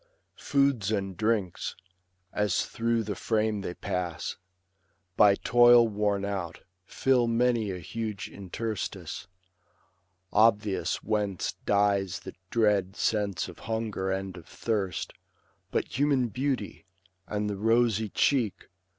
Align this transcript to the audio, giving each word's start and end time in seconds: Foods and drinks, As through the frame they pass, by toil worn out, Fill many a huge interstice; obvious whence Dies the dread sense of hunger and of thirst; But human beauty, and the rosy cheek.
Foods 0.39 0.91
and 0.91 1.15
drinks, 1.15 1.75
As 2.33 2.65
through 2.65 3.03
the 3.03 3.13
frame 3.13 3.61
they 3.61 3.75
pass, 3.75 4.35
by 5.15 5.35
toil 5.35 5.87
worn 5.87 6.25
out, 6.25 6.61
Fill 6.87 7.27
many 7.27 7.69
a 7.69 7.77
huge 7.77 8.27
interstice; 8.27 9.27
obvious 10.33 11.03
whence 11.03 11.53
Dies 11.67 12.21
the 12.21 12.33
dread 12.49 12.95
sense 12.95 13.47
of 13.47 13.59
hunger 13.69 14.09
and 14.09 14.35
of 14.37 14.47
thirst; 14.47 15.13
But 15.69 15.99
human 15.99 16.29
beauty, 16.29 16.87
and 17.27 17.47
the 17.47 17.57
rosy 17.57 18.09
cheek. 18.09 18.69